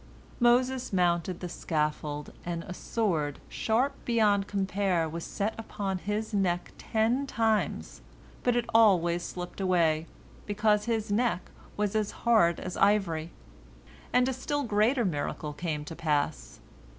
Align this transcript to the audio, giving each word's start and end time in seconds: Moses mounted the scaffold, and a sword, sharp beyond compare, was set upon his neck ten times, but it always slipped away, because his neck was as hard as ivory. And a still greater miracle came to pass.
Moses 0.39 0.91
mounted 0.91 1.41
the 1.41 1.47
scaffold, 1.47 2.33
and 2.43 2.63
a 2.63 2.73
sword, 2.73 3.37
sharp 3.47 3.93
beyond 4.03 4.47
compare, 4.47 5.07
was 5.07 5.23
set 5.23 5.53
upon 5.59 5.99
his 5.99 6.33
neck 6.33 6.71
ten 6.79 7.27
times, 7.27 8.01
but 8.41 8.55
it 8.55 8.65
always 8.73 9.21
slipped 9.21 9.61
away, 9.61 10.07
because 10.47 10.85
his 10.85 11.11
neck 11.11 11.51
was 11.77 11.95
as 11.95 12.09
hard 12.25 12.59
as 12.59 12.75
ivory. 12.77 13.29
And 14.11 14.27
a 14.27 14.33
still 14.33 14.63
greater 14.63 15.05
miracle 15.05 15.53
came 15.53 15.85
to 15.85 15.95
pass. 15.95 16.59